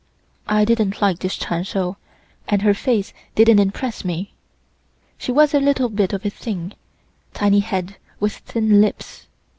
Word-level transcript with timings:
I 0.47 0.65
didn't 0.65 0.99
like 0.99 1.19
this 1.19 1.35
Chun 1.37 1.61
Shou, 1.63 1.95
and 2.47 2.63
her 2.63 2.73
face 2.73 3.13
didn't 3.35 3.59
impress 3.59 4.03
me. 4.03 4.33
She 5.19 5.31
was 5.31 5.53
a 5.53 5.59
little 5.59 5.89
bit 5.89 6.11
of 6.11 6.25
a 6.25 6.31
thing, 6.31 6.73
tiny 7.35 7.59
head 7.59 7.97
with 8.19 8.37
thin 8.37 8.81
lips. 8.81 9.27